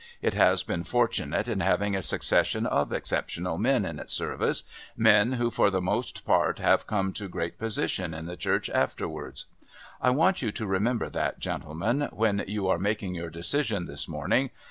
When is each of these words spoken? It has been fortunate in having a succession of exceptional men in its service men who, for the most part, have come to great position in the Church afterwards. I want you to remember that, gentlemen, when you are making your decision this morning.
It 0.19 0.33
has 0.33 0.63
been 0.63 0.83
fortunate 0.83 1.47
in 1.47 1.59
having 1.59 1.95
a 1.95 2.01
succession 2.01 2.65
of 2.65 2.91
exceptional 2.91 3.59
men 3.59 3.85
in 3.85 3.99
its 3.99 4.13
service 4.13 4.63
men 4.97 5.33
who, 5.33 5.51
for 5.51 5.69
the 5.69 5.79
most 5.79 6.25
part, 6.25 6.57
have 6.57 6.87
come 6.87 7.13
to 7.13 7.27
great 7.29 7.59
position 7.59 8.11
in 8.11 8.25
the 8.25 8.35
Church 8.35 8.67
afterwards. 8.71 9.45
I 10.01 10.09
want 10.09 10.41
you 10.41 10.51
to 10.53 10.65
remember 10.65 11.07
that, 11.11 11.37
gentlemen, 11.37 12.09
when 12.13 12.43
you 12.47 12.67
are 12.67 12.79
making 12.79 13.13
your 13.13 13.29
decision 13.29 13.85
this 13.85 14.07
morning. 14.07 14.49